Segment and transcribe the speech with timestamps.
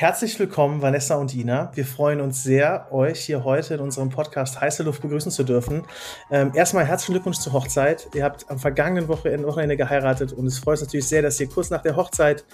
[0.00, 1.72] Herzlich willkommen, Vanessa und Ina.
[1.74, 5.82] Wir freuen uns sehr, euch hier heute in unserem Podcast Heiße Luft begrüßen zu dürfen.
[6.30, 8.08] Ähm, erstmal herzlichen Glückwunsch zur Hochzeit.
[8.14, 11.48] Ihr habt am vergangenen Wochenende, Wochenende geheiratet und es freut uns natürlich sehr, dass ihr
[11.48, 12.44] kurz nach der Hochzeit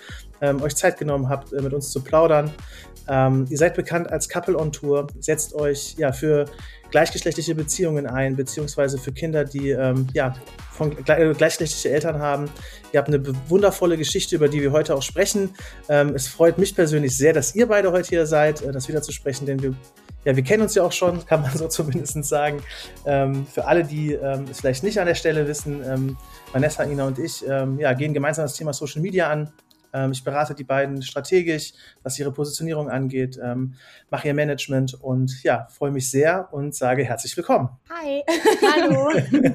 [0.40, 2.50] ähm, euch Zeit genommen habt, äh, mit uns zu plaudern.
[3.08, 6.46] Ähm, ihr seid bekannt als Couple on Tour, setzt euch ja für
[6.90, 10.34] gleichgeschlechtliche Beziehungen ein, beziehungsweise für Kinder, die ähm, ja,
[10.70, 12.48] von äh, gleichgeschlechtliche Eltern haben.
[12.92, 15.54] Ihr habt eine wundervolle Geschichte, über die wir heute auch sprechen.
[15.88, 19.02] Ähm, es freut mich persönlich sehr, dass ihr beide heute hier seid, äh, das wieder
[19.02, 19.74] zu sprechen, denn wir
[20.24, 22.62] ja, wir kennen uns ja auch schon, kann man so zumindest sagen.
[23.04, 26.16] Ähm, für alle, die ähm, es vielleicht nicht an der Stelle wissen, ähm,
[26.50, 29.52] Vanessa, Ina und ich ja, gehen gemeinsam das Thema Social Media an.
[29.94, 33.74] Ähm, ich berate die beiden strategisch, was ihre Positionierung angeht, ähm,
[34.10, 37.70] mache ihr Management und ja, freue mich sehr und sage herzlich willkommen.
[37.88, 38.22] Hi.
[38.74, 39.10] Hallo.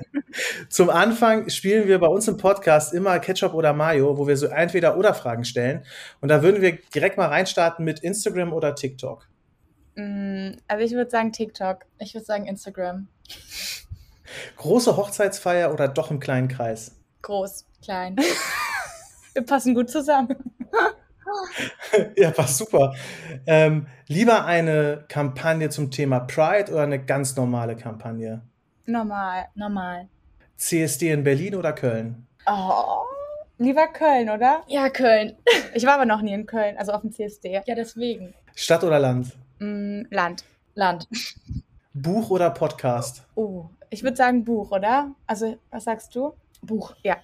[0.70, 4.47] Zum Anfang spielen wir bei uns im Podcast immer Ketchup oder Mayo, wo wir so
[4.47, 5.83] entweder oder Fragen stellen.
[6.21, 9.27] Und da würden wir direkt mal reinstarten mit Instagram oder TikTok.
[9.95, 11.86] Mm, also ich würde sagen TikTok.
[11.97, 13.08] Ich würde sagen Instagram.
[14.55, 16.95] Große Hochzeitsfeier oder doch im kleinen Kreis?
[17.23, 18.16] Groß, klein.
[19.33, 20.35] Wir passen gut zusammen.
[22.16, 22.94] ja, passt super.
[23.45, 28.41] Ähm, lieber eine Kampagne zum Thema Pride oder eine ganz normale Kampagne?
[28.86, 30.08] Normal, normal.
[30.58, 32.27] CSD in Berlin oder Köln?
[32.45, 33.03] Oh,
[33.58, 34.63] lieber Köln, oder?
[34.67, 35.38] Ja, Köln.
[35.75, 37.61] Ich war aber noch nie in Köln, also auf dem CSD.
[37.66, 38.33] Ja, deswegen.
[38.55, 39.38] Stadt oder Land?
[39.59, 40.43] Mm, Land.
[40.73, 41.08] Land.
[41.93, 43.23] Buch oder Podcast?
[43.36, 45.14] Oh, ich würde sagen Buch, oder?
[45.27, 46.33] Also, was sagst du?
[46.61, 46.95] Buch.
[47.03, 47.17] Ja.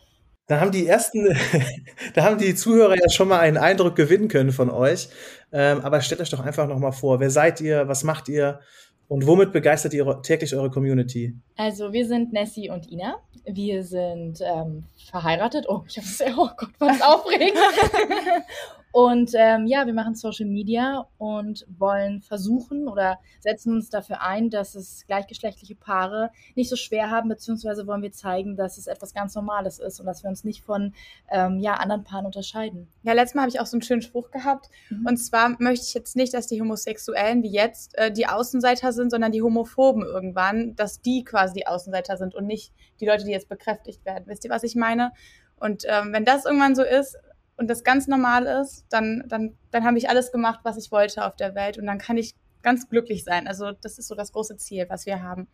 [0.47, 1.35] Da haben die ersten,
[2.13, 5.09] da haben die Zuhörer ja schon mal einen Eindruck gewinnen können von euch.
[5.51, 8.59] Ähm, aber stellt euch doch einfach noch mal vor, wer seid ihr, was macht ihr
[9.07, 11.35] und womit begeistert ihr täglich eure Community?
[11.57, 13.15] Also wir sind Nessie und Ina.
[13.47, 15.65] Wir sind ähm, verheiratet.
[15.67, 17.57] Oh, ich habe es oh Gott, was aufregend.
[18.95, 24.49] Und ähm, ja, wir machen Social Media und wollen versuchen oder setzen uns dafür ein,
[24.49, 29.13] dass es gleichgeschlechtliche Paare nicht so schwer haben, beziehungsweise wollen wir zeigen, dass es etwas
[29.13, 30.93] ganz Normales ist und dass wir uns nicht von
[31.29, 32.87] ähm, ja, anderen Paaren unterscheiden.
[33.03, 34.69] Ja, letztes Mal habe ich auch so einen schönen Spruch gehabt.
[34.89, 35.05] Mhm.
[35.05, 39.09] Und zwar möchte ich jetzt nicht, dass die Homosexuellen wie jetzt äh, die Außenseiter sind,
[39.09, 42.71] sondern die Homophoben irgendwann, dass die quasi die Außenseiter sind und nicht
[43.01, 44.23] die Leute, die jetzt bekräftigt werden.
[44.27, 45.11] Wisst ihr, was ich meine?
[45.59, 47.17] Und ähm, wenn das irgendwann so ist,
[47.57, 51.25] und das ganz normal ist, dann, dann, dann habe ich alles gemacht, was ich wollte
[51.25, 53.47] auf der Welt und dann kann ich ganz glücklich sein.
[53.47, 55.47] Also das ist so das große Ziel, was wir haben.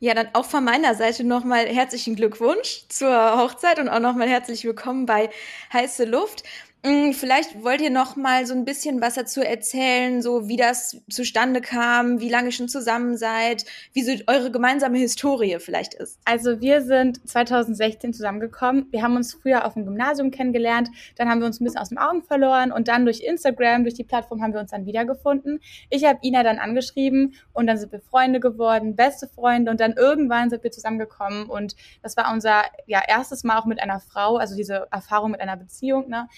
[0.00, 4.64] Ja, dann auch von meiner Seite nochmal herzlichen Glückwunsch zur Hochzeit und auch nochmal herzlich
[4.64, 5.28] willkommen bei
[5.72, 6.44] Heiße Luft.
[6.84, 10.96] Mm, vielleicht wollt ihr noch mal so ein bisschen was dazu erzählen, so wie das
[11.10, 16.20] zustande kam, wie lange schon zusammen seid, wie so eure gemeinsame Historie vielleicht ist.
[16.24, 18.86] Also wir sind 2016 zusammengekommen.
[18.92, 21.88] Wir haben uns früher auf dem Gymnasium kennengelernt, dann haben wir uns ein bisschen aus
[21.88, 25.58] den Augen verloren und dann durch Instagram, durch die Plattform haben wir uns dann wiedergefunden.
[25.90, 29.94] Ich habe Ina dann angeschrieben und dann sind wir Freunde geworden, beste Freunde und dann
[29.94, 31.74] irgendwann sind wir zusammengekommen und
[32.04, 35.56] das war unser ja erstes Mal auch mit einer Frau, also diese Erfahrung mit einer
[35.56, 36.28] Beziehung, ne?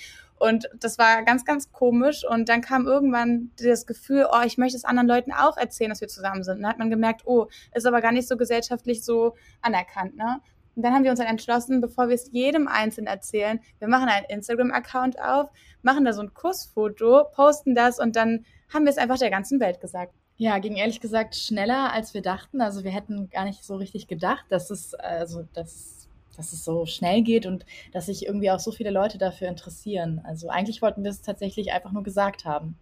[0.40, 2.24] Und das war ganz, ganz komisch.
[2.26, 6.00] Und dann kam irgendwann das Gefühl, oh, ich möchte es anderen Leuten auch erzählen, dass
[6.00, 6.56] wir zusammen sind.
[6.56, 10.40] Und dann hat man gemerkt, oh, ist aber gar nicht so gesellschaftlich so anerkannt, ne?
[10.76, 14.08] Und dann haben wir uns dann entschlossen, bevor wir es jedem einzeln erzählen, wir machen
[14.08, 15.50] einen Instagram-Account auf,
[15.82, 19.60] machen da so ein Kussfoto, posten das und dann haben wir es einfach der ganzen
[19.60, 20.14] Welt gesagt.
[20.36, 22.62] Ja, ging ehrlich gesagt schneller, als wir dachten.
[22.62, 26.08] Also wir hätten gar nicht so richtig gedacht, dass es, also, dass
[26.40, 30.22] dass es so schnell geht und dass sich irgendwie auch so viele Leute dafür interessieren.
[30.24, 32.76] Also eigentlich wollten wir es tatsächlich einfach nur gesagt haben.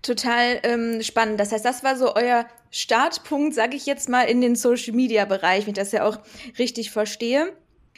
[0.00, 1.38] Total ähm, spannend.
[1.38, 5.72] Das heißt, das war so euer Startpunkt, sage ich jetzt mal, in den Social-Media-Bereich, wenn
[5.72, 6.18] ich das ja auch
[6.58, 7.52] richtig verstehe.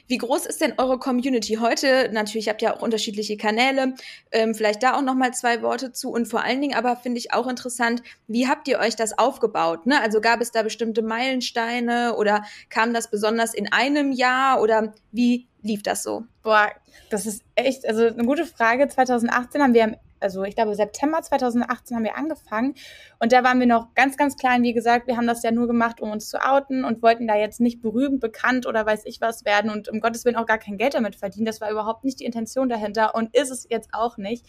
[0.08, 2.08] Wie groß ist denn eure Community heute?
[2.12, 3.94] Natürlich habt ihr auch unterschiedliche Kanäle.
[4.32, 6.10] Ähm, vielleicht da auch noch mal zwei Worte zu.
[6.10, 9.84] Und vor allen Dingen aber finde ich auch interessant, wie habt ihr euch das aufgebaut?
[9.86, 10.00] Ne?
[10.00, 15.47] Also gab es da bestimmte Meilensteine oder kam das besonders in einem Jahr oder wie
[15.62, 16.24] lief das so?
[16.42, 16.70] Boah,
[17.10, 18.88] das ist echt, also eine gute Frage.
[18.88, 22.74] 2018 haben wir also ich glaube September 2018 haben wir angefangen
[23.18, 24.62] und da waren wir noch ganz, ganz klein.
[24.62, 27.36] Wie gesagt, wir haben das ja nur gemacht, um uns zu outen und wollten da
[27.36, 30.59] jetzt nicht berühmt, bekannt oder weiß ich was werden und um Gottes Willen auch gar
[30.59, 31.47] kein Geld damit verdienen.
[31.47, 34.47] Das war überhaupt nicht die Intention dahinter und ist es jetzt auch nicht.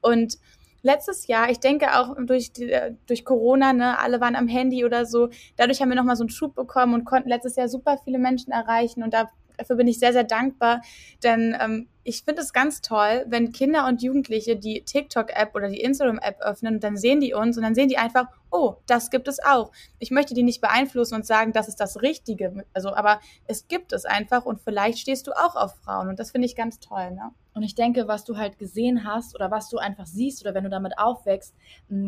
[0.00, 0.38] Und
[0.82, 2.76] letztes Jahr, ich denke auch durch, die,
[3.06, 6.30] durch Corona, ne, alle waren am Handy oder so, dadurch haben wir nochmal so einen
[6.30, 9.30] Schub bekommen und konnten letztes Jahr super viele Menschen erreichen und da
[9.62, 10.82] Dafür bin ich sehr, sehr dankbar,
[11.22, 15.80] denn ähm, ich finde es ganz toll, wenn Kinder und Jugendliche die TikTok-App oder die
[15.80, 19.28] Instagram-App öffnen und dann sehen die uns und dann sehen die einfach, oh, das gibt
[19.28, 19.70] es auch.
[20.00, 22.64] Ich möchte die nicht beeinflussen und sagen, das ist das Richtige.
[22.72, 26.32] Also, aber es gibt es einfach und vielleicht stehst du auch auf Frauen und das
[26.32, 27.30] finde ich ganz toll, ne?
[27.54, 30.64] Und ich denke, was du halt gesehen hast oder was du einfach siehst oder wenn
[30.64, 31.54] du damit aufwächst,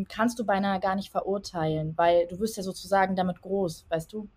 [0.09, 4.29] kannst du beinahe gar nicht verurteilen, weil du wirst ja sozusagen damit groß, weißt du?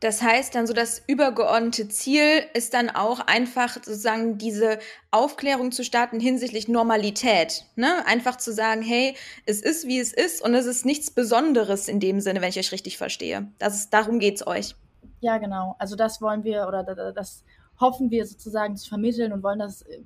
[0.00, 4.78] Das heißt dann so, das übergeordnete Ziel ist dann auch einfach sozusagen diese
[5.10, 7.64] Aufklärung zu starten hinsichtlich Normalität.
[7.74, 8.06] Ne?
[8.06, 11.98] Einfach zu sagen, hey, es ist wie es ist und es ist nichts Besonderes in
[11.98, 13.48] dem Sinne, wenn ich euch richtig verstehe.
[13.58, 14.76] Das ist, darum geht's euch.
[15.20, 15.74] Ja, genau.
[15.80, 17.42] Also das wollen wir oder das
[17.80, 20.02] hoffen wir sozusagen zu vermitteln und wollen das äh,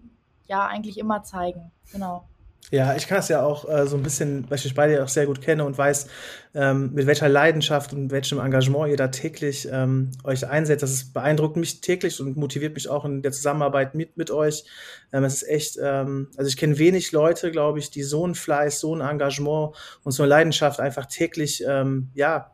[0.46, 1.70] ja eigentlich immer zeigen.
[1.92, 2.24] Genau.
[2.70, 5.08] Ja, ich kann es ja auch äh, so ein bisschen, weil ich euch beide auch
[5.08, 6.06] sehr gut kenne und weiß,
[6.54, 10.82] ähm, mit welcher Leidenschaft und welchem Engagement ihr da täglich ähm, euch einsetzt.
[10.82, 14.64] Das ist, beeindruckt mich täglich und motiviert mich auch in der Zusammenarbeit mit, mit euch.
[15.12, 18.34] Ähm, es ist echt, ähm, also ich kenne wenig Leute, glaube ich, die so ein
[18.34, 22.52] Fleiß, so ein Engagement und so eine Leidenschaft einfach täglich, ähm, ja,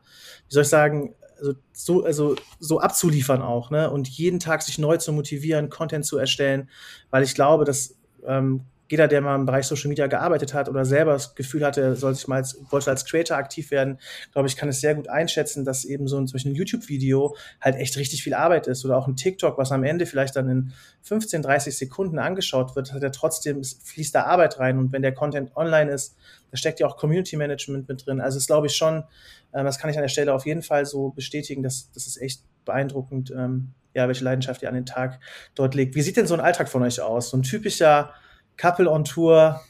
[0.49, 3.89] wie soll ich sagen, also so, also so abzuliefern auch, ne?
[3.89, 6.69] Und jeden Tag sich neu zu motivieren, Content zu erstellen,
[7.11, 7.95] weil ich glaube, dass
[8.27, 11.95] ähm, jeder, der mal im Bereich Social Media gearbeitet hat oder selber das Gefühl hatte,
[11.95, 13.99] soll sich mal als, wollte als Creator aktiv werden,
[14.33, 17.37] glaube ich, kann es sehr gut einschätzen, dass eben so ein, zum Beispiel ein YouTube-Video
[17.61, 20.49] halt echt richtig viel Arbeit ist oder auch ein TikTok, was am Ende vielleicht dann
[20.49, 25.03] in 15, 30 Sekunden angeschaut wird, hat er trotzdem, fließt da Arbeit rein und wenn
[25.03, 26.17] der Content online ist,
[26.51, 28.21] da steckt ja auch Community Management mit drin.
[28.21, 29.05] Also das glaube ich schon,
[29.53, 32.21] äh, das kann ich an der Stelle auf jeden Fall so bestätigen, dass das ist
[32.21, 35.21] echt beeindruckend, ähm, ja, welche Leidenschaft ihr an den Tag
[35.55, 35.95] dort legt.
[35.95, 37.31] Wie sieht denn so ein Alltag von euch aus?
[37.31, 38.13] So ein typischer
[38.59, 39.61] Couple on Tour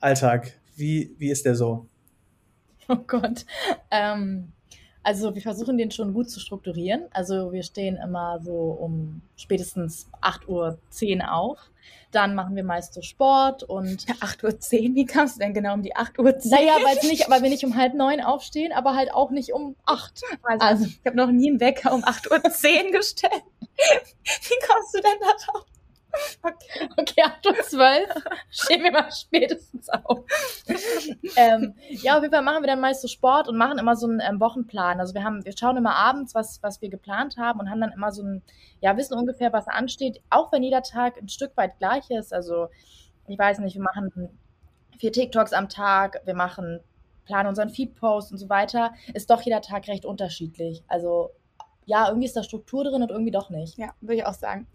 [0.00, 0.52] Alltag.
[0.76, 1.86] Wie, wie ist der so?
[2.88, 3.44] Oh Gott.
[3.90, 4.52] Ähm,
[5.02, 7.06] also wir versuchen den schon gut zu strukturieren.
[7.10, 11.58] Also wir stehen immer so um spätestens 8.10 Uhr auf.
[12.12, 14.06] Dann machen wir meist so Sport und.
[14.08, 14.94] Ja, 8.10 Uhr?
[14.94, 16.32] Wie kamst du denn genau um die 8.10 Uhr?
[16.44, 19.74] Naja, weil nicht, weil wir nicht um halb neun aufstehen, aber halt auch nicht um
[19.84, 20.22] 8.
[20.44, 22.30] Also, also ich habe noch nie einen Wecker um 8.10
[22.86, 23.42] Uhr gestellt.
[23.60, 25.66] Wie kommst du denn da drauf?
[26.42, 28.08] Okay, okay 8 Uhr 12
[28.50, 30.24] stehen wir mal spätestens auf.
[31.36, 34.06] ähm, ja, auf jeden Fall machen wir dann meist so Sport und machen immer so
[34.06, 35.00] einen ähm, Wochenplan.
[35.00, 37.92] Also wir haben, wir schauen immer abends, was, was wir geplant haben und haben dann
[37.92, 38.42] immer so ein,
[38.80, 42.32] ja, wissen ungefähr, was ansteht, auch wenn jeder Tag ein Stück weit gleich ist.
[42.32, 42.68] Also,
[43.26, 44.38] ich weiß nicht, wir machen
[44.98, 46.80] vier TikToks am Tag, wir machen,
[47.24, 50.84] planen unseren Feed-Post und so weiter, ist doch jeder Tag recht unterschiedlich.
[50.88, 51.30] Also,
[51.86, 53.78] ja, irgendwie ist da Struktur drin und irgendwie doch nicht.
[53.78, 54.66] Ja, würde ich auch sagen.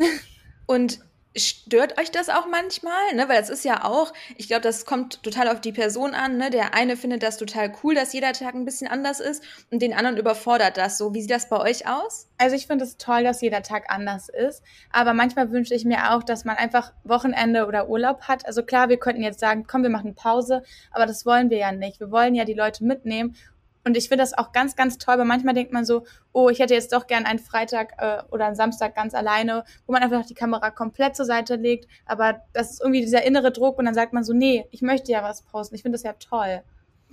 [0.66, 1.00] Und
[1.38, 3.14] Stört euch das auch manchmal?
[3.16, 3.30] Ne?
[3.30, 6.36] Weil es ist ja auch, ich glaube, das kommt total auf die Person an.
[6.36, 6.50] Ne?
[6.50, 9.42] Der eine findet das total cool, dass jeder Tag ein bisschen anders ist
[9.72, 11.14] und den anderen überfordert das so.
[11.14, 12.28] Wie sieht das bei euch aus?
[12.38, 14.62] Also ich finde es toll, dass jeder Tag anders ist.
[14.92, 18.46] Aber manchmal wünsche ich mir auch, dass man einfach Wochenende oder Urlaub hat.
[18.46, 21.72] Also klar, wir könnten jetzt sagen, komm, wir machen Pause, aber das wollen wir ja
[21.72, 22.02] nicht.
[22.02, 23.38] Wir wollen ja die Leute mitnehmen
[23.84, 26.60] und ich finde das auch ganz, ganz toll, weil manchmal denkt man so, oh, ich
[26.60, 30.26] hätte jetzt doch gern einen Freitag äh, oder einen Samstag ganz alleine, wo man einfach
[30.26, 31.88] die Kamera komplett zur Seite legt.
[32.06, 35.12] Aber das ist irgendwie dieser innere Druck und dann sagt man so, nee, ich möchte
[35.12, 35.76] ja was posten.
[35.76, 36.64] Ich finde das ja toll.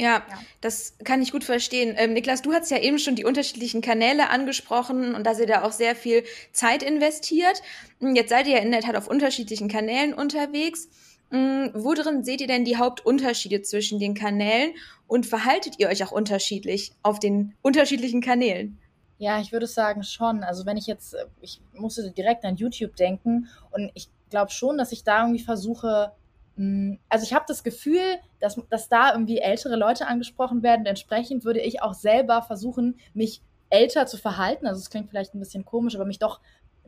[0.01, 1.95] Ja, ja, das kann ich gut verstehen.
[1.99, 5.65] Ähm, Niklas, du hast ja eben schon die unterschiedlichen Kanäle angesprochen und da ihr da
[5.65, 6.23] auch sehr viel
[6.53, 7.63] Zeit investiert.
[7.99, 10.89] Jetzt seid ihr ja in der Tat auf unterschiedlichen Kanälen unterwegs.
[11.31, 14.73] Mm, wo drin seht ihr denn die Hauptunterschiede zwischen den Kanälen
[15.07, 18.79] und verhaltet ihr euch auch unterschiedlich auf den unterschiedlichen Kanälen?
[19.19, 20.43] Ja, ich würde sagen schon.
[20.43, 24.93] Also wenn ich jetzt, ich musste direkt an YouTube denken und ich glaube schon, dass
[24.93, 26.13] ich da irgendwie versuche,
[26.57, 28.01] mm, also ich habe das Gefühl,
[28.41, 30.87] dass, dass da irgendwie ältere Leute angesprochen werden.
[30.87, 34.67] Entsprechend würde ich auch selber versuchen, mich älter zu verhalten.
[34.67, 36.41] Also es klingt vielleicht ein bisschen komisch, aber mich doch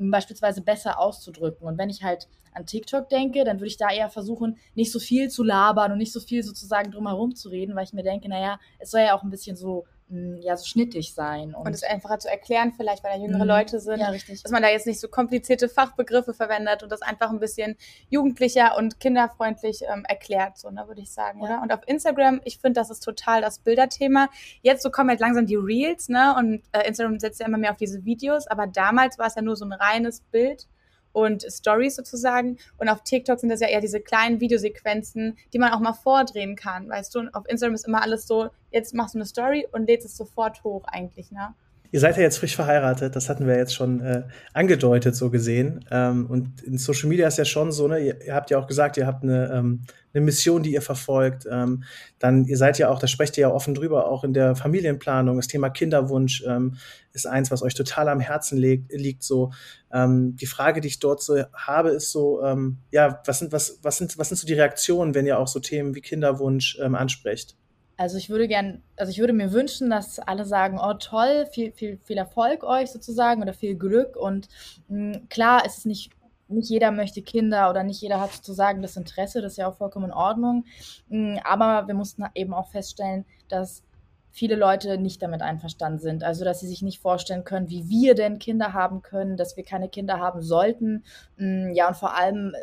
[0.09, 1.67] beispielsweise besser auszudrücken.
[1.67, 4.99] Und wenn ich halt an TikTok denke, dann würde ich da eher versuchen, nicht so
[4.99, 8.29] viel zu labern und nicht so viel sozusagen drumherum zu reden, weil ich mir denke,
[8.29, 11.55] naja, es soll ja auch ein bisschen so ja, so schnittig sein.
[11.55, 13.49] Und, und es einfacher zu erklären, vielleicht, weil da jüngere mhm.
[13.49, 14.01] Leute sind.
[14.01, 14.43] Ja, richtig.
[14.43, 17.77] Dass man da jetzt nicht so komplizierte Fachbegriffe verwendet und das einfach ein bisschen
[18.09, 21.45] jugendlicher und kinderfreundlich ähm, erklärt, so, ne, würde ich sagen, ja.
[21.45, 21.63] oder?
[21.63, 24.29] Und auf Instagram, ich finde, das ist total das Bilderthema.
[24.63, 27.71] Jetzt so kommen halt langsam die Reels, ne, und äh, Instagram setzt ja immer mehr
[27.71, 30.67] auf diese Videos, aber damals war es ja nur so ein reines Bild
[31.13, 32.59] und Stories sozusagen.
[32.79, 36.57] Und auf TikTok sind das ja eher diese kleinen Videosequenzen, die man auch mal vordrehen
[36.57, 37.21] kann, weißt du?
[37.21, 40.17] Und auf Instagram ist immer alles so, jetzt machst du eine Story und lädst es
[40.17, 41.55] sofort hoch eigentlich, ne?
[41.93, 45.85] Ihr seid ja jetzt frisch verheiratet, das hatten wir jetzt schon äh, angedeutet, so gesehen.
[45.91, 48.69] Ähm, und in Social Media ist ja schon so, ne, ihr, ihr habt ja auch
[48.69, 49.83] gesagt, ihr habt eine, ähm,
[50.15, 51.47] eine Mission, die ihr verfolgt.
[51.51, 51.83] Ähm,
[52.21, 55.37] dann, ihr seid ja auch, da sprecht ihr ja offen drüber, auch in der Familienplanung.
[55.37, 56.77] Das Thema Kinderwunsch ähm,
[57.13, 58.93] ist eins, was euch total am Herzen liegt.
[58.93, 59.53] liegt so.
[59.93, 63.81] Ähm, die Frage, die ich dort so habe, ist so, ähm, ja, was sind, was,
[63.83, 66.95] was sind, was sind so die Reaktionen, wenn ihr auch so Themen wie Kinderwunsch ähm,
[66.95, 67.57] ansprecht?
[68.01, 71.71] Also ich würde gern, also ich würde mir wünschen, dass alle sagen, oh toll, viel,
[71.73, 74.17] viel, viel Erfolg euch sozusagen oder viel Glück.
[74.17, 74.49] Und
[74.89, 76.11] mh, hm, klar, es ist nicht,
[76.49, 79.77] nicht jeder möchte Kinder oder nicht jeder hat sozusagen das Interesse, das ist ja auch
[79.77, 80.65] vollkommen in Ordnung.
[81.11, 83.83] Mh, hm, aber wir mussten eben auch feststellen, dass
[84.31, 86.25] viele Leute nicht damit einverstanden sind.
[86.25, 89.65] Also, dass sie sich nicht vorstellen können, wie wir denn Kinder haben können, dass wir
[89.65, 91.05] keine Kinder haben sollten.
[91.37, 92.55] Hm, ja, und vor allem,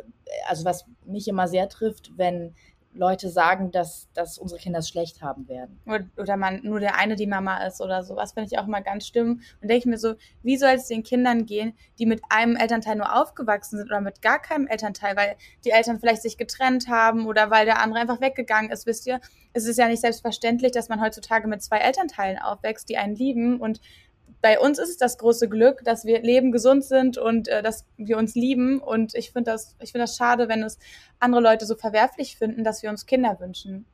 [0.49, 2.55] also was mich immer sehr trifft, wenn
[2.97, 5.79] Leute sagen, dass, dass unsere Kinder es schlecht haben werden.
[6.17, 9.07] Oder man nur der eine die Mama ist oder sowas, finde ich auch immer ganz
[9.07, 9.41] schlimm.
[9.61, 12.95] Und denke ich mir so, wie soll es den Kindern gehen, die mit einem Elternteil
[12.95, 17.25] nur aufgewachsen sind oder mit gar keinem Elternteil, weil die Eltern vielleicht sich getrennt haben
[17.27, 19.21] oder weil der andere einfach weggegangen ist, wisst ihr?
[19.53, 23.59] Es ist ja nicht selbstverständlich, dass man heutzutage mit zwei Elternteilen aufwächst, die einen lieben
[23.59, 23.81] und
[24.41, 27.85] bei uns ist es das große Glück, dass wir leben, gesund sind und äh, dass
[27.97, 28.79] wir uns lieben.
[28.79, 30.77] Und ich finde das, ich finde das schade, wenn es
[31.19, 33.85] andere Leute so verwerflich finden, dass wir uns Kinder wünschen.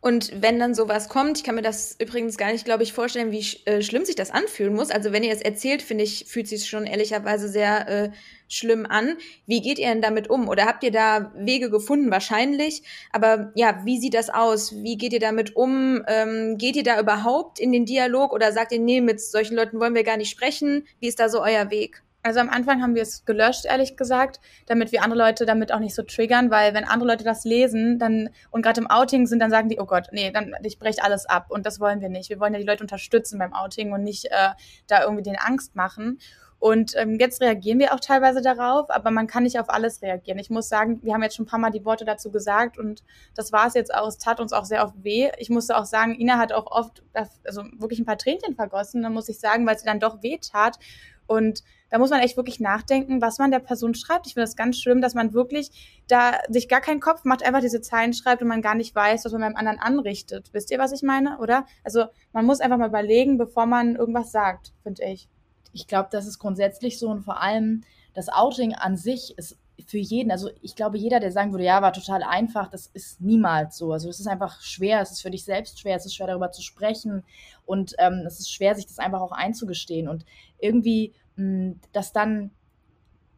[0.00, 3.32] Und wenn dann sowas kommt, ich kann mir das übrigens gar nicht, glaube ich, vorstellen,
[3.32, 4.90] wie sch äh, schlimm sich das anfühlen muss.
[4.90, 8.10] Also wenn ihr es erzählt, finde ich, fühlt sich schon ehrlicherweise sehr äh,
[8.48, 9.18] schlimm an.
[9.46, 10.48] Wie geht ihr denn damit um?
[10.48, 12.10] Oder habt ihr da Wege gefunden?
[12.10, 12.82] Wahrscheinlich.
[13.12, 14.74] Aber ja, wie sieht das aus?
[14.82, 16.02] Wie geht ihr damit um?
[16.08, 19.80] Ähm, geht ihr da überhaupt in den Dialog oder sagt ihr, nee, mit solchen Leuten
[19.80, 20.86] wollen wir gar nicht sprechen?
[21.00, 22.02] Wie ist da so euer Weg?
[22.22, 25.78] Also am Anfang haben wir es gelöscht, ehrlich gesagt, damit wir andere Leute damit auch
[25.78, 29.38] nicht so triggern, weil wenn andere Leute das lesen dann und gerade im Outing sind,
[29.38, 32.10] dann sagen die, oh Gott, nee, dann ich breche alles ab und das wollen wir
[32.10, 32.28] nicht.
[32.28, 34.50] Wir wollen ja die Leute unterstützen beim Outing und nicht äh,
[34.86, 36.18] da irgendwie den Angst machen.
[36.58, 40.38] Und ähm, jetzt reagieren wir auch teilweise darauf, aber man kann nicht auf alles reagieren.
[40.38, 43.02] Ich muss sagen, wir haben jetzt schon ein paar Mal die Worte dazu gesagt und
[43.34, 44.06] das war es jetzt auch.
[44.06, 45.30] Es tat uns auch sehr oft weh.
[45.38, 47.02] Ich musste auch sagen, Ina hat auch oft,
[47.44, 50.36] also wirklich ein paar Tränchen vergossen, dann muss ich sagen, weil sie dann doch weh
[50.36, 50.78] tat.
[51.26, 54.26] Und da muss man echt wirklich nachdenken, was man der Person schreibt.
[54.26, 57.60] Ich finde das ganz schlimm, dass man wirklich da sich gar keinen Kopf macht, einfach
[57.60, 60.50] diese Zeilen schreibt und man gar nicht weiß, was man beim anderen anrichtet.
[60.52, 61.66] Wisst ihr, was ich meine, oder?
[61.84, 65.28] Also man muss einfach mal überlegen, bevor man irgendwas sagt, finde ich.
[65.72, 67.82] Ich glaube, das ist grundsätzlich so und vor allem
[68.14, 69.56] das Outing an sich ist
[69.86, 73.20] für jeden, also ich glaube, jeder, der sagen würde, ja, war total einfach, das ist
[73.20, 73.92] niemals so.
[73.92, 76.52] Also es ist einfach schwer, es ist für dich selbst schwer, es ist schwer darüber
[76.52, 77.24] zu sprechen
[77.66, 80.08] und ähm, es ist schwer, sich das einfach auch einzugestehen.
[80.08, 80.24] Und
[80.58, 82.50] irgendwie das dann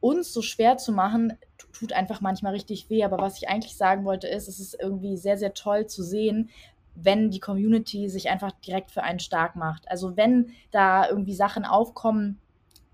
[0.01, 1.39] uns so schwer zu machen,
[1.73, 3.05] tut einfach manchmal richtig weh.
[3.05, 6.51] Aber was ich eigentlich sagen wollte, ist, es ist irgendwie sehr, sehr toll zu sehen,
[6.95, 9.89] wenn die Community sich einfach direkt für einen stark macht.
[9.89, 12.39] Also wenn da irgendwie Sachen aufkommen,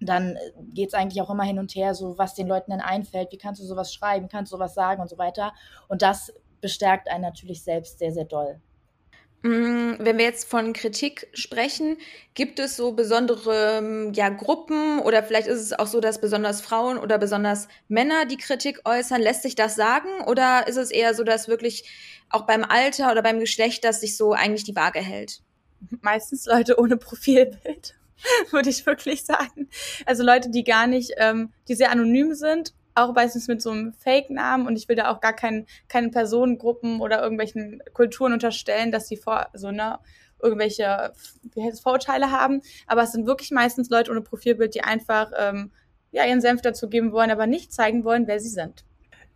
[0.00, 0.38] dann
[0.72, 3.38] geht es eigentlich auch immer hin und her, so was den Leuten dann einfällt, wie
[3.38, 5.52] kannst du sowas schreiben, kannst du sowas sagen und so weiter.
[5.88, 8.60] Und das bestärkt einen natürlich selbst sehr, sehr doll.
[9.42, 11.96] Mm, wenn wir jetzt von Kritik sprechen,
[12.34, 16.60] gibt es so besondere ähm, ja, Gruppen oder vielleicht ist es auch so, dass besonders
[16.60, 19.22] Frauen oder besonders Männer die Kritik äußern?
[19.22, 21.84] Lässt sich das sagen oder ist es eher so, dass wirklich
[22.30, 25.40] auch beim Alter oder beim Geschlecht das sich so eigentlich die Waage hält?
[26.00, 27.94] Meistens Leute ohne Profilbild,
[28.50, 29.68] würde ich wirklich sagen.
[30.04, 33.92] Also Leute, die gar nicht, ähm, die sehr anonym sind auch meistens mit so einem
[33.92, 39.08] Fake-Namen und ich will da auch gar keinen keine Personengruppen oder irgendwelchen Kulturen unterstellen, dass
[39.08, 39.98] sie vor so ne
[40.40, 41.12] irgendwelche
[41.54, 42.62] wie heißt es, Vorurteile haben.
[42.86, 45.72] Aber es sind wirklich meistens Leute ohne Profilbild, die einfach ähm,
[46.10, 48.84] ja ihren Senf dazu geben wollen, aber nicht zeigen wollen, wer sie sind.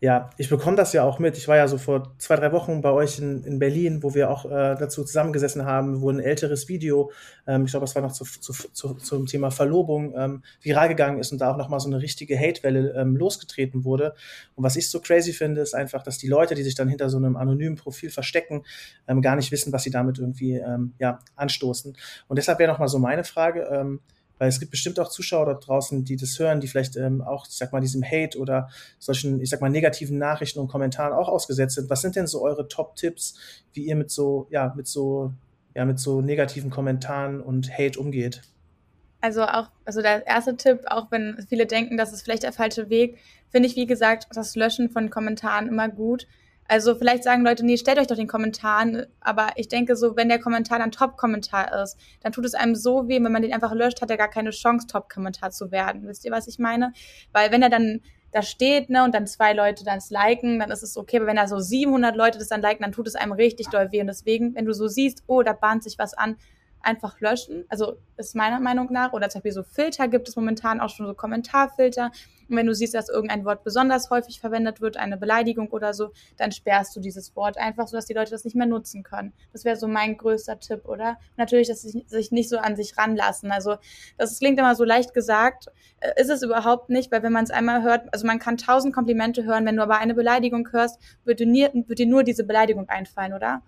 [0.02, 1.38] Ja, ich bekomme das ja auch mit.
[1.38, 4.30] Ich war ja so vor zwei, drei Wochen bei euch in, in Berlin, wo wir
[4.30, 7.12] auch äh, dazu zusammengesessen haben, wo ein älteres Video,
[7.46, 11.20] ähm, ich glaube, das war noch zu, zu, zu, zum Thema Verlobung, ähm, viral gegangen
[11.20, 14.16] ist und da auch nochmal so eine richtige Hatewelle ähm, losgetreten wurde.
[14.56, 17.08] Und was ich so crazy finde, ist einfach, dass die Leute, die sich dann hinter
[17.08, 18.64] so einem anonymen Profil verstecken,
[19.06, 21.96] ähm, gar nicht wissen, was sie damit irgendwie ähm, ja, anstoßen.
[22.26, 24.00] Und deshalb wäre nochmal so meine Frage, ähm,
[24.38, 27.46] weil es gibt bestimmt auch Zuschauer da draußen, die das hören, die vielleicht ähm, auch,
[27.46, 31.28] ich sag mal, diesem Hate oder solchen, ich sag mal, negativen Nachrichten und Kommentaren auch
[31.28, 31.90] ausgesetzt sind.
[31.90, 33.34] Was sind denn so eure Top-Tipps,
[33.72, 35.32] wie ihr mit so, ja, mit so,
[35.74, 38.42] ja, mit so negativen Kommentaren und Hate umgeht?
[39.20, 42.90] Also auch, also der erste Tipp, auch wenn viele denken, das ist vielleicht der falsche
[42.90, 43.18] Weg,
[43.50, 46.26] finde ich, wie gesagt, das Löschen von Kommentaren immer gut.
[46.72, 48.86] Also vielleicht sagen Leute, nee, stellt euch doch den Kommentar,
[49.20, 53.08] aber ich denke so, wenn der Kommentar dann Top-Kommentar ist, dann tut es einem so
[53.08, 56.08] weh, wenn man den einfach löscht, hat er gar keine Chance, Top-Kommentar zu werden.
[56.08, 56.94] Wisst ihr, was ich meine?
[57.30, 58.00] Weil wenn er dann
[58.30, 61.26] da steht, ne, und dann zwei Leute dann es liken, dann ist es okay, aber
[61.26, 64.00] wenn da so 700 Leute das dann liken, dann tut es einem richtig doll weh
[64.00, 66.38] und deswegen, wenn du so siehst, oh, da bahnt sich was an,
[66.82, 67.64] einfach löschen.
[67.68, 71.06] Also ist meiner Meinung nach, oder zum Beispiel so Filter gibt es momentan auch schon
[71.06, 72.10] so Kommentarfilter.
[72.48, 76.10] Und wenn du siehst, dass irgendein Wort besonders häufig verwendet wird, eine Beleidigung oder so,
[76.36, 79.32] dann sperrst du dieses Wort einfach, sodass die Leute das nicht mehr nutzen können.
[79.52, 81.18] Das wäre so mein größter Tipp, oder?
[81.36, 83.50] Natürlich, dass sie sich nicht so an sich ranlassen.
[83.50, 83.76] Also
[84.18, 85.66] das klingt immer so leicht gesagt,
[86.00, 88.94] äh, ist es überhaupt nicht, weil wenn man es einmal hört, also man kann tausend
[88.94, 92.88] Komplimente hören, wenn du aber eine Beleidigung hörst, wird dir, wird dir nur diese Beleidigung
[92.88, 93.62] einfallen, oder?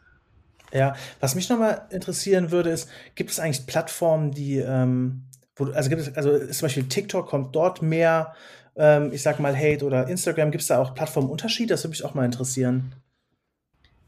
[0.75, 5.23] Ja, was mich nochmal interessieren würde, ist, gibt es eigentlich Plattformen, die, ähm,
[5.55, 8.35] wo, also gibt es, also zum Beispiel TikTok, kommt dort mehr,
[8.75, 11.69] ähm, ich sag mal, Hate oder Instagram, gibt es da auch Plattformunterschiede?
[11.69, 12.93] Das würde mich auch mal interessieren.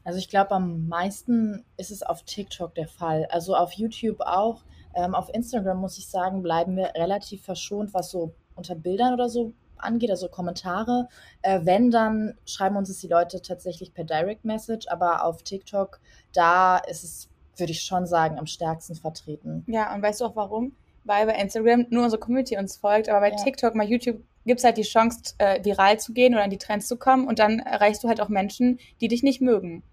[0.03, 3.27] Also ich glaube, am meisten ist es auf TikTok der Fall.
[3.29, 4.63] Also auf YouTube auch.
[4.93, 9.29] Ähm, auf Instagram muss ich sagen, bleiben wir relativ verschont, was so unter Bildern oder
[9.29, 11.07] so angeht, also Kommentare.
[11.41, 15.99] Äh, wenn, dann schreiben uns es die Leute tatsächlich per Direct Message, aber auf TikTok,
[16.33, 19.63] da ist es, würde ich schon sagen, am stärksten vertreten.
[19.67, 20.73] Ja, und weißt du auch warum?
[21.03, 23.43] Weil bei Instagram nur unsere Community uns folgt, aber bei ja.
[23.43, 26.57] TikTok, bei YouTube gibt es halt die Chance, äh, viral zu gehen oder in die
[26.57, 29.83] Trends zu kommen und dann erreichst du halt auch Menschen, die dich nicht mögen.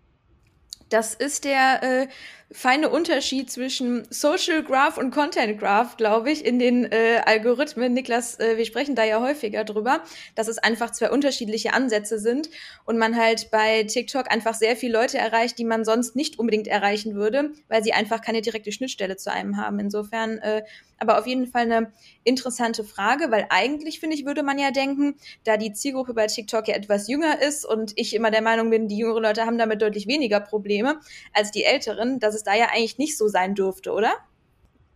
[0.89, 2.07] Das ist der äh,
[2.55, 7.93] feine Unterschied zwischen Social Graph und Content Graph, glaube ich, in den äh, Algorithmen.
[7.93, 10.05] Niklas, äh, wir sprechen da ja häufiger drüber,
[10.37, 12.49] dass es einfach zwei unterschiedliche Ansätze sind
[12.85, 16.69] und man halt bei TikTok einfach sehr viele Leute erreicht, die man sonst nicht unbedingt
[16.69, 19.81] erreichen würde, weil sie einfach keine direkte Schnittstelle zu einem haben.
[19.81, 20.63] Insofern äh,
[20.99, 21.93] aber auf jeden Fall eine
[22.25, 26.69] interessante Frage, weil eigentlich, finde ich, würde man ja denken, da die Zielgruppe bei TikTok
[26.69, 29.83] ja etwas jünger ist und ich immer der Meinung bin, die jüngeren Leute haben damit
[29.83, 31.01] deutlich weniger Probleme
[31.33, 34.13] als die älteren, dass es da ja eigentlich nicht so sein dürfte, oder?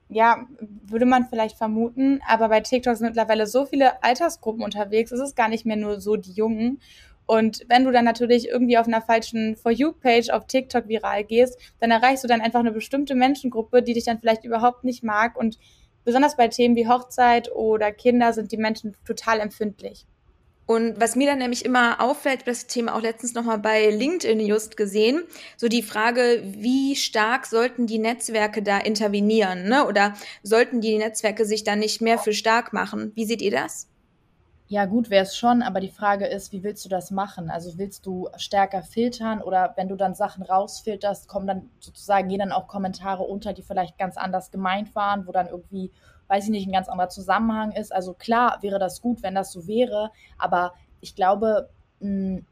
[0.08, 5.20] Ja, würde man vielleicht vermuten, aber bei TikTok sind mittlerweile so viele Altersgruppen unterwegs, es
[5.20, 6.80] ist gar nicht mehr nur so die Jungen.
[7.26, 11.58] Und wenn du dann natürlich irgendwie auf einer falschen For You-Page auf TikTok viral gehst,
[11.78, 15.36] dann erreichst du dann einfach eine bestimmte Menschengruppe, die dich dann vielleicht überhaupt nicht mag.
[15.36, 15.58] Und
[16.04, 20.06] besonders bei Themen wie Hochzeit oder Kinder sind die Menschen total empfindlich.
[20.68, 24.76] Und was mir dann nämlich immer auffällt, das Thema auch letztens nochmal bei LinkedIn just
[24.76, 25.22] gesehen,
[25.56, 29.87] so die Frage, wie stark sollten die Netzwerke da intervenieren, ne?
[29.87, 33.12] Oder sollten die Netzwerke sich da nicht mehr für stark machen?
[33.14, 33.88] Wie seht ihr das?
[34.66, 37.48] Ja, gut wäre es schon, aber die Frage ist, wie willst du das machen?
[37.48, 42.40] Also willst du stärker filtern oder wenn du dann Sachen rausfilterst, kommen dann sozusagen, gehen
[42.40, 45.92] dann auch Kommentare unter, die vielleicht ganz anders gemeint waren, wo dann irgendwie
[46.28, 47.92] weiß ich nicht, ein ganz anderer Zusammenhang ist.
[47.92, 51.68] Also klar wäre das gut, wenn das so wäre, aber ich glaube,
[52.00, 52.44] hm,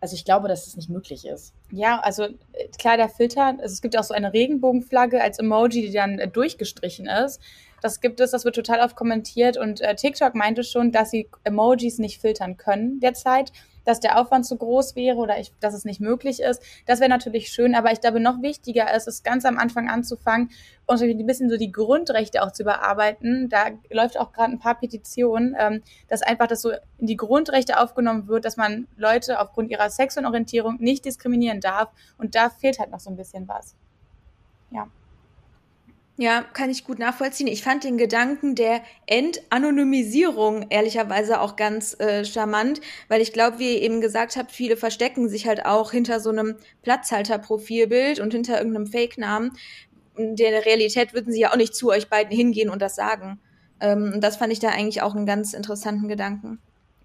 [0.00, 1.54] also ich glaube, dass es nicht möglich ist.
[1.70, 5.82] Ja, also äh, klar, der Filter, also es gibt auch so eine Regenbogenflagge als Emoji,
[5.82, 7.40] die dann äh, durchgestrichen ist.
[7.80, 11.28] Das gibt es, das wird total oft kommentiert und äh, TikTok meinte schon, dass sie
[11.42, 13.52] Emojis nicht filtern können derzeit
[13.84, 16.62] dass der Aufwand zu groß wäre oder ich, dass es nicht möglich ist.
[16.86, 20.50] Das wäre natürlich schön, aber ich glaube, noch wichtiger ist es, ganz am Anfang anzufangen
[20.86, 23.48] und ein bisschen so die Grundrechte auch zu überarbeiten.
[23.48, 27.80] Da läuft auch gerade ein paar Petitionen, ähm, dass einfach das so in die Grundrechte
[27.80, 31.90] aufgenommen wird, dass man Leute aufgrund ihrer sexuellen Orientierung nicht diskriminieren darf.
[32.18, 33.74] Und da fehlt halt noch so ein bisschen was.
[34.70, 34.88] Ja.
[36.22, 37.48] Ja, kann ich gut nachvollziehen.
[37.48, 43.74] Ich fand den Gedanken der Entanonymisierung ehrlicherweise auch ganz äh, charmant, weil ich glaube, wie
[43.74, 48.58] ihr eben gesagt habt, viele verstecken sich halt auch hinter so einem Platzhalter-Profilbild und hinter
[48.58, 49.50] irgendeinem Fake-Namen.
[50.14, 53.40] In der Realität würden sie ja auch nicht zu euch beiden hingehen und das sagen.
[53.80, 56.60] Ähm, das fand ich da eigentlich auch einen ganz interessanten Gedanken.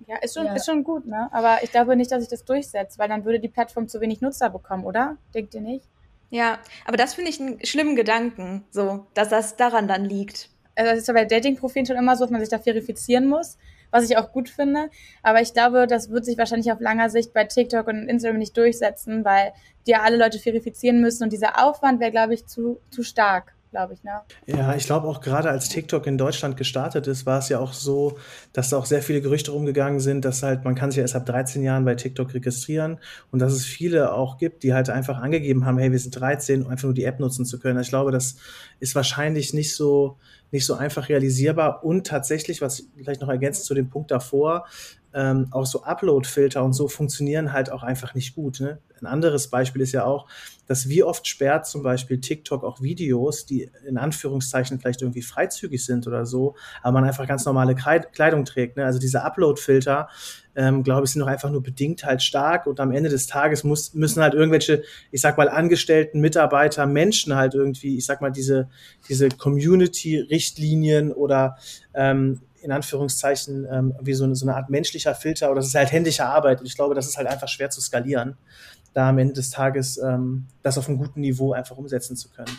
[0.05, 0.53] Ja, ist schon, ja.
[0.53, 1.27] ist schon gut, ne?
[1.31, 4.21] Aber ich glaube nicht, dass sich das durchsetzt, weil dann würde die Plattform zu wenig
[4.21, 5.17] Nutzer bekommen, oder?
[5.33, 5.89] Denkt ihr nicht?
[6.29, 10.49] Ja, aber das finde ich einen schlimmen Gedanken, so, dass das daran dann liegt.
[10.75, 13.57] Also das ist ja bei Dating-Profilen schon immer so, dass man sich da verifizieren muss,
[13.91, 14.89] was ich auch gut finde.
[15.23, 18.57] Aber ich glaube, das wird sich wahrscheinlich auf langer Sicht bei TikTok und Instagram nicht
[18.57, 19.53] durchsetzen, weil
[19.87, 23.56] die ja alle Leute verifizieren müssen und dieser Aufwand wäre, glaube ich, zu, zu stark
[23.71, 24.03] glaube ich.
[24.03, 24.21] Ne?
[24.45, 27.73] Ja, ich glaube auch gerade als TikTok in Deutschland gestartet ist, war es ja auch
[27.73, 28.17] so,
[28.53, 31.25] dass da auch sehr viele Gerüchte rumgegangen sind, dass halt, man kann sich erst ab
[31.25, 32.99] 13 Jahren bei TikTok registrieren
[33.31, 36.63] und dass es viele auch gibt, die halt einfach angegeben haben, hey, wir sind 13,
[36.63, 37.77] um einfach nur die App nutzen zu können.
[37.77, 38.37] Also ich glaube, das
[38.79, 40.17] ist wahrscheinlich nicht so,
[40.51, 44.65] nicht so einfach realisierbar und tatsächlich, was vielleicht noch ergänzt zu dem Punkt davor,
[45.13, 48.59] ähm, auch so Upload-Filter und so funktionieren halt auch einfach nicht gut.
[48.59, 48.79] Ne?
[49.01, 50.27] Ein anderes Beispiel ist ja auch,
[50.67, 55.83] dass wie oft sperrt zum Beispiel TikTok auch Videos, die in Anführungszeichen vielleicht irgendwie freizügig
[55.83, 58.77] sind oder so, aber man einfach ganz normale Kleidung trägt.
[58.77, 58.85] Ne?
[58.85, 60.09] Also diese Upload-Filter,
[60.57, 63.63] ähm, glaube ich, sind doch einfach nur bedingt halt stark und am Ende des Tages
[63.63, 68.31] muss, müssen halt irgendwelche, ich sag mal, Angestellten, Mitarbeiter, Menschen halt irgendwie, ich sag mal,
[68.31, 68.67] diese,
[69.07, 71.57] diese Community-Richtlinien oder
[71.93, 75.75] ähm, in Anführungszeichen ähm, wie so eine, so eine Art menschlicher Filter oder das ist
[75.75, 78.35] halt händische Arbeit und ich glaube, das ist halt einfach schwer zu skalieren
[78.97, 82.57] da am Ende des Tages ähm, das auf einem guten Niveau einfach umsetzen zu können.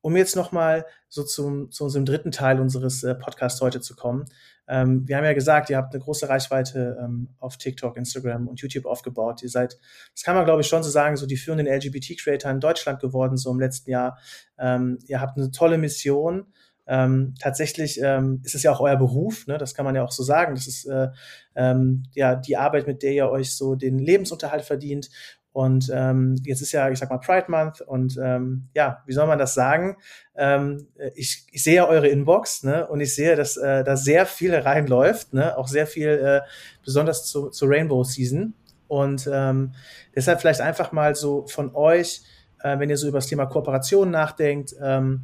[0.00, 4.24] um jetzt nochmal so zum, zu unserem dritten Teil unseres äh, Podcasts heute zu kommen.
[4.68, 8.60] Ähm, wir haben ja gesagt, ihr habt eine große Reichweite ähm, auf TikTok, Instagram und
[8.60, 9.42] YouTube aufgebaut.
[9.42, 9.78] Ihr seid,
[10.14, 13.36] das kann man glaube ich schon so sagen, so die führenden LGBT-Creator in Deutschland geworden,
[13.36, 14.18] so im letzten Jahr.
[14.58, 16.46] Ähm, ihr habt eine tolle Mission.
[16.86, 19.56] Ähm, tatsächlich ähm, ist es ja auch euer Beruf, ne?
[19.56, 20.54] das kann man ja auch so sagen.
[20.54, 21.08] Das ist äh,
[21.54, 25.08] ähm, ja die Arbeit, mit der ihr euch so den Lebensunterhalt verdient.
[25.54, 29.28] Und ähm, jetzt ist ja, ich sag mal, Pride Month und ähm, ja, wie soll
[29.28, 29.96] man das sagen?
[30.34, 34.26] Ähm, ich, ich sehe ja eure Inbox ne, und ich sehe, dass äh, da sehr
[34.26, 36.40] viel reinläuft, ne, auch sehr viel, äh,
[36.84, 38.52] besonders zu, zu Rainbow Season.
[38.88, 39.74] Und ähm,
[40.16, 42.22] deshalb vielleicht einfach mal so von euch,
[42.64, 45.20] äh, wenn ihr so über das Thema Kooperation nachdenkt, ähm,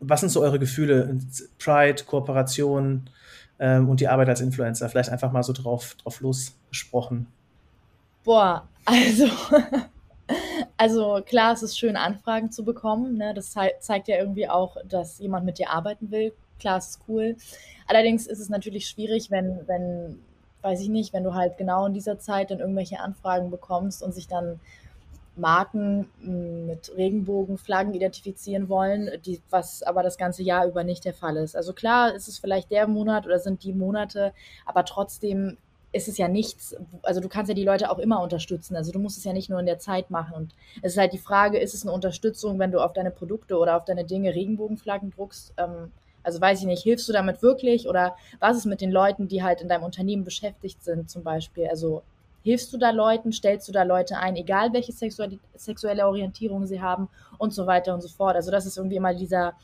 [0.00, 1.18] was sind so eure Gefühle?
[1.58, 3.10] Pride, Kooperation
[3.58, 4.88] ähm, und die Arbeit als Influencer?
[4.88, 7.26] Vielleicht einfach mal so drauf, drauf losgesprochen.
[8.24, 9.28] Boah, also,
[10.76, 13.16] also klar, es ist schön, Anfragen zu bekommen.
[13.16, 13.34] Ne?
[13.34, 16.32] Das ze zeigt ja irgendwie auch, dass jemand mit dir arbeiten will.
[16.58, 17.36] Klar, es ist cool.
[17.86, 20.18] Allerdings ist es natürlich schwierig, wenn, wenn,
[20.62, 24.12] weiß ich nicht, wenn du halt genau in dieser Zeit dann irgendwelche Anfragen bekommst und
[24.12, 24.60] sich dann
[25.36, 31.14] Marken hm, mit Regenbogenflaggen identifizieren wollen, die, was aber das ganze Jahr über nicht der
[31.14, 31.56] Fall ist.
[31.56, 34.32] Also klar, ist es vielleicht der Monat oder sind die Monate,
[34.66, 35.56] aber trotzdem
[35.92, 38.76] ist es ja nichts, also du kannst ja die Leute auch immer unterstützen.
[38.76, 40.34] Also du musst es ja nicht nur in der Zeit machen.
[40.34, 43.56] Und es ist halt die Frage, ist es eine Unterstützung, wenn du auf deine Produkte
[43.56, 45.54] oder auf deine Dinge Regenbogenflaggen druckst?
[45.56, 47.88] Ähm, also weiß ich nicht, hilfst du damit wirklich?
[47.88, 51.68] Oder was ist mit den Leuten, die halt in deinem Unternehmen beschäftigt sind, zum Beispiel?
[51.68, 52.02] Also
[52.42, 56.82] hilfst du da Leuten, stellst du da Leute ein, egal welche sexuelle, sexuelle Orientierung sie
[56.82, 58.36] haben und so weiter und so fort.
[58.36, 59.54] Also das ist irgendwie immer dieser,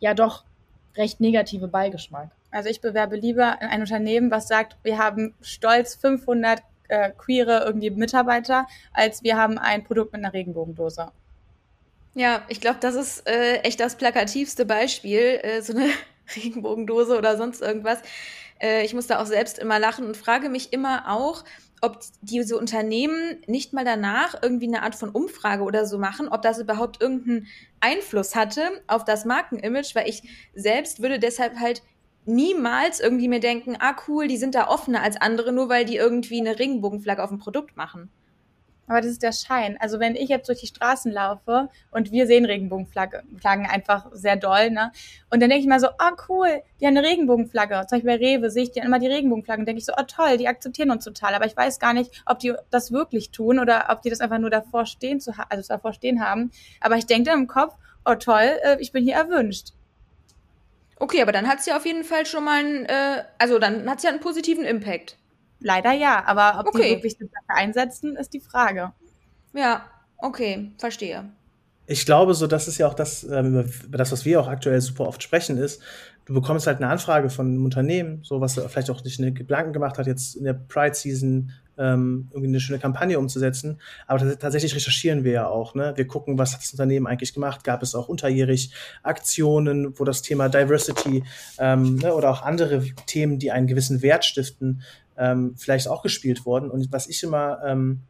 [0.00, 0.44] ja doch,
[0.96, 2.30] recht negative Beigeschmack.
[2.52, 7.64] Also ich bewerbe lieber in ein Unternehmen, was sagt, wir haben stolz 500 äh, queere
[7.64, 11.10] irgendwie Mitarbeiter, als wir haben ein Produkt mit einer Regenbogendose.
[12.14, 15.88] Ja, ich glaube, das ist äh, echt das plakativste Beispiel, äh, so eine
[16.36, 18.00] Regenbogendose oder sonst irgendwas.
[18.60, 21.44] Äh, ich muss da auch selbst immer lachen und frage mich immer auch,
[21.80, 26.42] ob diese Unternehmen nicht mal danach irgendwie eine Art von Umfrage oder so machen, ob
[26.42, 27.48] das überhaupt irgendeinen
[27.80, 30.22] Einfluss hatte auf das Markenimage, weil ich
[30.54, 31.82] selbst würde deshalb halt
[32.24, 35.96] niemals irgendwie mir denken, ah cool, die sind da offener als andere, nur weil die
[35.96, 38.10] irgendwie eine Regenbogenflagge auf dem Produkt machen.
[38.88, 39.78] Aber das ist der Schein.
[39.80, 44.70] Also wenn ich jetzt durch die Straßen laufe und wir sehen Regenbogenflaggen einfach sehr doll,
[44.70, 44.92] ne?
[45.30, 47.86] Und dann denke ich mal so, ah oh, cool, die haben eine Regenbogenflagge.
[47.88, 49.64] Zum Beispiel bei Rewe sehe ich die immer die Regenbogenflaggen.
[49.64, 51.34] Denke ich so, oh toll, die akzeptieren uns total.
[51.34, 54.38] Aber ich weiß gar nicht, ob die das wirklich tun oder ob die das einfach
[54.38, 56.50] nur davor stehen zu also davor stehen haben.
[56.80, 59.72] Aber ich denke dann im Kopf, oh toll, äh, ich bin hier erwünscht.
[61.02, 63.90] Okay, aber dann hat es ja auf jeden Fall schon mal einen, äh, also dann
[63.90, 65.18] hat es ja einen positiven Impact.
[65.58, 66.82] Leider ja, aber ob okay.
[66.82, 68.92] die wirklich das einsetzen, ist die Frage.
[69.52, 69.84] Ja,
[70.18, 71.24] okay, verstehe.
[71.86, 74.80] Ich glaube, so das ist ja auch das, ähm, über das, was wir auch aktuell
[74.80, 75.82] super oft sprechen, ist,
[76.26, 79.72] du bekommst halt eine Anfrage von einem Unternehmen, so was vielleicht auch nicht eine Gedanken
[79.72, 83.80] gemacht hat, jetzt in der Pride Season ähm, irgendwie eine schöne Kampagne umzusetzen.
[84.06, 85.74] Aber tatsächlich recherchieren wir ja auch.
[85.74, 85.92] Ne?
[85.96, 87.64] Wir gucken, was hat das Unternehmen eigentlich gemacht?
[87.64, 91.24] Gab es auch unterjährig Aktionen, wo das Thema Diversity
[91.58, 94.82] ähm, ne, oder auch andere Themen, die einen gewissen Wert stiften,
[95.16, 96.70] ähm, vielleicht auch gespielt worden.
[96.70, 98.00] Und was ich immer, ähm,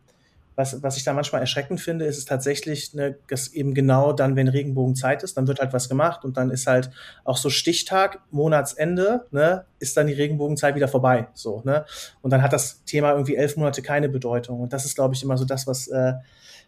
[0.55, 4.37] was, was ich da manchmal erschreckend finde, ist es tatsächlich, ne, dass eben genau dann,
[4.37, 6.91] wenn Regenbogenzeit ist, dann wird halt was gemacht und dann ist halt
[7.25, 11.29] auch so Stichtag, Monatsende, ne, ist dann die Regenbogenzeit wieder vorbei.
[11.35, 11.85] So, ne?
[12.21, 14.61] Und dann hat das Thema irgendwie elf Monate keine Bedeutung.
[14.61, 16.15] Und das ist, glaube ich, immer so das, was, äh,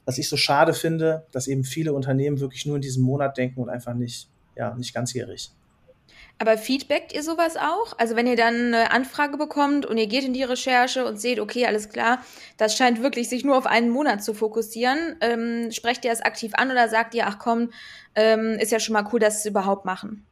[0.05, 3.61] was ich so schade finde, dass eben viele Unternehmen wirklich nur in diesem Monat denken
[3.61, 5.51] und einfach nicht, ja, nicht ganzjährig.
[6.38, 7.97] Aber feedbackt ihr sowas auch?
[7.99, 11.38] Also wenn ihr dann eine Anfrage bekommt und ihr geht in die Recherche und seht,
[11.38, 12.19] okay, alles klar,
[12.57, 16.53] das scheint wirklich sich nur auf einen Monat zu fokussieren, ähm, sprecht ihr es aktiv
[16.55, 17.71] an oder sagt ihr, ach komm,
[18.17, 20.27] ähm, ist ja schon mal cool, dass sie es überhaupt machen?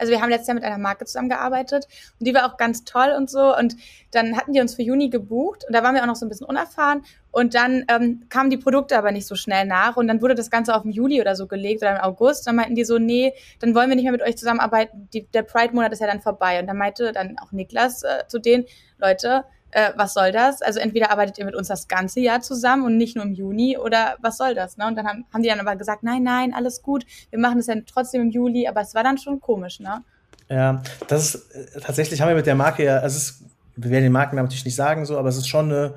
[0.00, 1.86] Also wir haben letztes Jahr mit einer Marke zusammengearbeitet
[2.18, 3.56] und die war auch ganz toll und so.
[3.56, 3.76] Und
[4.10, 6.28] dann hatten die uns für Juni gebucht und da waren wir auch noch so ein
[6.28, 7.04] bisschen unerfahren.
[7.32, 10.50] Und dann ähm, kamen die Produkte aber nicht so schnell nach und dann wurde das
[10.50, 12.46] Ganze auf den Juli oder so gelegt oder im August.
[12.46, 15.08] Dann meinten die so, nee, dann wollen wir nicht mehr mit euch zusammenarbeiten.
[15.12, 16.58] Die, der Pride-Monat ist ja dann vorbei.
[16.58, 18.64] Und dann meinte dann auch Niklas äh, zu denen,
[18.98, 20.62] Leute, äh, was soll das?
[20.62, 23.78] Also entweder arbeitet ihr mit uns das ganze Jahr zusammen und nicht nur im Juni
[23.78, 24.76] oder was soll das?
[24.76, 24.86] Ne?
[24.86, 27.66] Und dann haben, haben die dann aber gesagt, nein, nein, alles gut, wir machen das
[27.66, 30.02] ja trotzdem im Juli, aber es war dann schon komisch, ne?
[30.48, 33.44] Ja, das ist äh, tatsächlich haben wir mit der Marke ja, also es ist,
[33.76, 35.94] wir werden den Markennamen natürlich nicht sagen so, aber es ist schon eine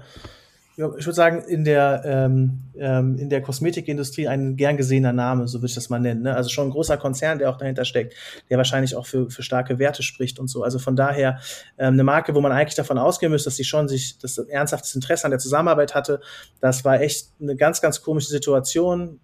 [0.75, 5.59] ich würde sagen, in der, ähm, ähm, in der Kosmetikindustrie ein gern gesehener Name, so
[5.59, 6.23] würde ich das mal nennen.
[6.23, 6.36] Ne?
[6.36, 8.15] Also schon ein großer Konzern, der auch dahinter steckt,
[8.49, 10.63] der wahrscheinlich auch für, für starke Werte spricht und so.
[10.63, 11.39] Also von daher
[11.77, 14.95] ähm, eine Marke, wo man eigentlich davon ausgehen müsste, dass sie schon sich das ernsthaftes
[14.95, 16.21] Interesse an der Zusammenarbeit hatte.
[16.59, 19.19] Das war echt eine ganz, ganz komische Situation.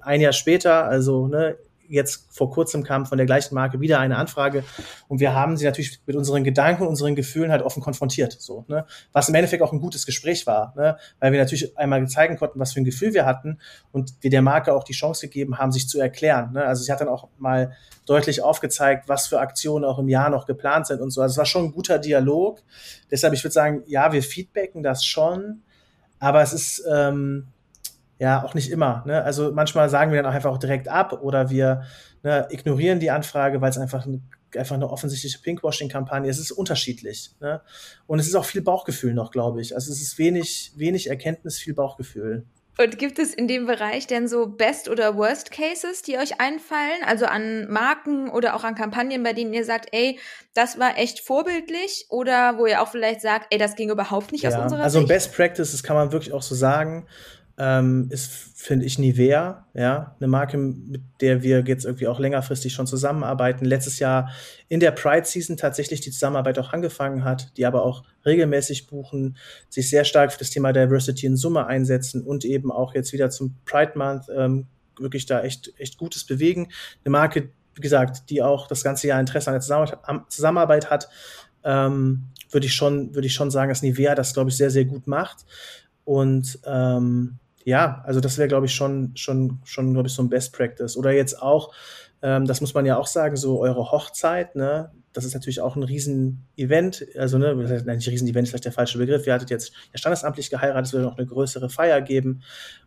[0.00, 1.56] Ein Jahr später, also ne,
[1.92, 4.64] jetzt vor kurzem kam von der gleichen Marke wieder eine Anfrage
[5.08, 8.86] und wir haben sie natürlich mit unseren Gedanken unseren Gefühlen halt offen konfrontiert, so, ne?
[9.12, 10.96] Was im Endeffekt auch ein gutes Gespräch war, ne?
[11.20, 13.58] Weil wir natürlich einmal zeigen konnten, was für ein Gefühl wir hatten
[13.92, 16.64] und wir der Marke auch die Chance gegeben haben, sich zu erklären, ne?
[16.64, 17.76] Also sie hat dann auch mal
[18.06, 21.20] deutlich aufgezeigt, was für Aktionen auch im Jahr noch geplant sind und so.
[21.20, 22.62] Also es war schon ein guter Dialog.
[23.10, 25.62] Deshalb, ich würde sagen, ja, wir feedbacken das schon,
[26.18, 27.48] aber es ist ähm,
[28.22, 29.02] ja auch nicht immer.
[29.04, 29.20] Ne?
[29.22, 31.82] Also manchmal sagen wir dann auch einfach auch direkt ab oder wir
[32.22, 34.20] ne, ignorieren die Anfrage, weil es einfach eine,
[34.56, 36.38] einfach eine offensichtliche Pinkwashing-Kampagne ist.
[36.38, 37.32] Es ist unterschiedlich.
[37.40, 37.60] Ne?
[38.06, 39.74] Und es ist auch viel Bauchgefühl noch, glaube ich.
[39.74, 42.44] Also es ist wenig, wenig Erkenntnis, viel Bauchgefühl.
[42.78, 47.02] Und gibt es in dem Bereich denn so Best- oder Worst-Cases, die euch einfallen?
[47.04, 50.18] Also an Marken oder auch an Kampagnen, bei denen ihr sagt, ey,
[50.54, 52.06] das war echt vorbildlich?
[52.08, 55.00] Oder wo ihr auch vielleicht sagt, ey, das ging überhaupt nicht ja, aus unserer also
[55.00, 55.10] Sicht?
[55.10, 57.08] Also Best Practice, das kann man wirklich auch so sagen
[57.58, 62.72] ähm, ist, finde ich, Nivea, ja, eine Marke, mit der wir jetzt irgendwie auch längerfristig
[62.72, 63.64] schon zusammenarbeiten.
[63.64, 64.30] Letztes Jahr
[64.68, 69.36] in der Pride Season tatsächlich die Zusammenarbeit auch angefangen hat, die aber auch regelmäßig buchen,
[69.68, 73.30] sich sehr stark für das Thema Diversity in Summe einsetzen und eben auch jetzt wieder
[73.30, 74.66] zum Pride Month ähm,
[74.98, 76.68] wirklich da echt, echt Gutes bewegen.
[77.04, 81.08] Eine Marke, wie gesagt, die auch das ganze Jahr Interesse an der Zusammenarbeit hat,
[81.64, 84.84] ähm, würde ich schon, würde ich schon sagen, dass Nivea das, glaube ich, sehr, sehr
[84.84, 85.44] gut macht.
[86.04, 90.28] Und ähm, ja, also das wäre, glaube ich, schon, schon, schon, glaube ich, so ein
[90.28, 90.96] Best Practice.
[90.96, 91.72] Oder jetzt auch,
[92.22, 94.90] ähm, das muss man ja auch sagen, so eure Hochzeit, ne?
[95.12, 97.06] Das ist natürlich auch ein Riesen-Event.
[97.18, 99.26] Also, ne, nein, nicht Riesen-Event ist vielleicht der falsche Begriff.
[99.26, 102.42] Wir hattet jetzt ja standesamtlich geheiratet, es wird noch eine größere Feier geben.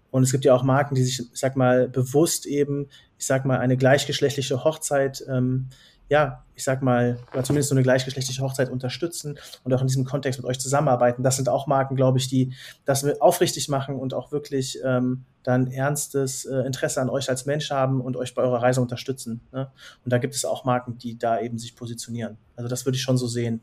[0.09, 2.87] Und es gibt ja auch Marken, die sich, ich sag mal, bewusst eben,
[3.19, 5.69] ich sag mal, eine gleichgeschlechtliche Hochzeit ähm,
[6.09, 10.05] ja, ich sag mal, oder zumindest so eine gleichgeschlechtliche Hochzeit unterstützen und auch in diesem
[10.05, 11.23] Kontext mit euch zusammenarbeiten.
[11.23, 12.53] Das sind auch Marken, glaube ich, die
[12.85, 17.71] das aufrichtig machen und auch wirklich ähm, dann ernstes äh, Interesse an euch als Mensch
[17.71, 19.41] haben und euch bei eurer Reise unterstützen.
[19.51, 19.69] Ne?
[20.03, 22.37] Und da gibt es auch Marken, die da eben sich positionieren.
[22.55, 23.61] Also das würde ich schon so sehen.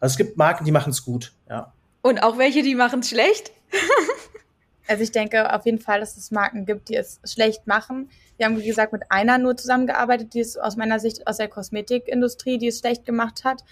[0.00, 1.72] Also es gibt Marken, die machen es gut, ja.
[2.02, 3.50] Und auch welche, die machen es schlecht?
[4.88, 8.46] also ich denke auf jeden Fall, dass es Marken gibt, die es schlecht machen wir
[8.46, 12.58] haben, wie gesagt, mit einer nur zusammengearbeitet, die es aus meiner Sicht aus der Kosmetikindustrie,
[12.58, 13.64] die es schlecht gemacht hat.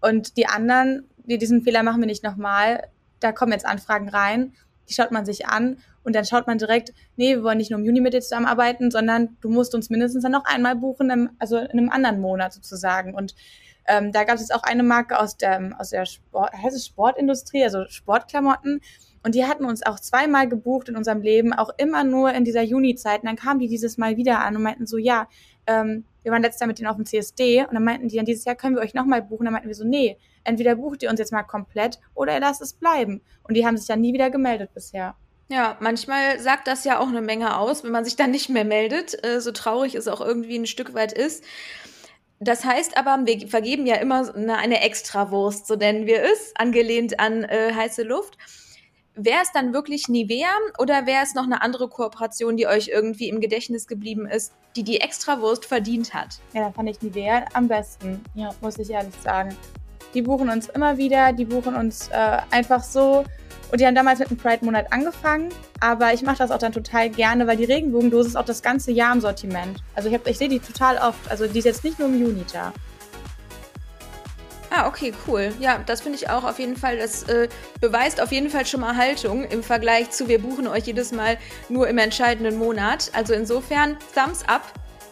[0.00, 2.88] Und die anderen, die diesen Fehler machen wir nicht nochmal.
[3.20, 4.54] Da kommen jetzt Anfragen rein,
[4.88, 7.80] die schaut man sich an und dann schaut man direkt, nee, wir wollen nicht nur
[7.80, 11.56] im Juni mit dir zusammenarbeiten, sondern du musst uns mindestens dann noch einmal buchen, also
[11.58, 13.14] in einem anderen Monat sozusagen.
[13.14, 13.34] Und
[13.86, 16.86] ähm, da gab es jetzt auch eine Marke aus der, aus der Sport, heißt es
[16.86, 18.80] Sportindustrie, also Sportklamotten.
[19.26, 22.62] Und die hatten uns auch zweimal gebucht in unserem Leben, auch immer nur in dieser
[22.62, 23.22] Juni-Zeit.
[23.22, 25.26] Und dann kamen die dieses Mal wieder an und meinten so, ja,
[25.66, 28.24] ähm, wir waren letztes Jahr mit denen auf dem CSD und dann meinten die dann
[28.24, 29.42] dieses Jahr können wir euch nochmal buchen.
[29.42, 32.62] Dann meinten wir so, nee, entweder bucht ihr uns jetzt mal komplett oder ihr lasst
[32.62, 33.20] es bleiben.
[33.42, 35.16] Und die haben sich dann nie wieder gemeldet bisher.
[35.48, 38.64] Ja, manchmal sagt das ja auch eine Menge aus, wenn man sich dann nicht mehr
[38.64, 41.42] meldet, äh, so traurig es auch irgendwie ein Stück weit ist.
[42.38, 47.18] Das heißt aber, wir vergeben ja immer eine, eine Extrawurst, so nennen wir es, angelehnt
[47.18, 48.38] an äh, heiße Luft.
[49.18, 53.30] Wäre es dann wirklich Nivea oder wäre es noch eine andere Kooperation, die euch irgendwie
[53.30, 56.38] im Gedächtnis geblieben ist, die die Extrawurst verdient hat?
[56.52, 59.56] Ja, da fand ich Nivea am besten, ja, muss ich ehrlich sagen.
[60.12, 63.24] Die buchen uns immer wieder, die buchen uns äh, einfach so.
[63.72, 65.48] Und die haben damals mit dem Pride-Monat angefangen,
[65.80, 68.92] aber ich mache das auch dann total gerne, weil die Regenbogendose ist auch das ganze
[68.92, 69.82] Jahr im Sortiment.
[69.94, 71.30] Also ich, ich sehe die total oft.
[71.30, 72.70] Also die ist jetzt nicht nur im Juni da.
[74.76, 75.54] Ah, okay, cool.
[75.58, 76.98] Ja, das finde ich auch auf jeden Fall.
[76.98, 77.48] Das äh,
[77.80, 81.38] beweist auf jeden Fall schon mal Haltung im Vergleich zu, wir buchen euch jedes Mal
[81.70, 83.10] nur im entscheidenden Monat.
[83.14, 84.60] Also insofern, Thumbs up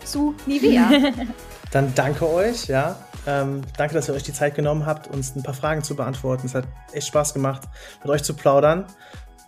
[0.05, 0.91] zu Nivea.
[1.71, 2.99] Dann danke euch, ja.
[3.27, 6.47] Ähm, danke, dass ihr euch die Zeit genommen habt, uns ein paar Fragen zu beantworten.
[6.47, 7.63] Es hat echt Spaß gemacht,
[8.03, 8.85] mit euch zu plaudern.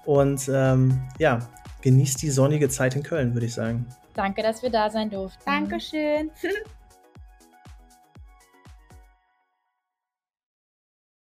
[0.06, 1.40] Und ähm, ja,
[1.82, 3.84] genießt die sonnige Zeit in Köln, würde ich sagen.
[4.14, 5.42] Danke, dass wir da sein durften.
[5.44, 6.30] Dankeschön.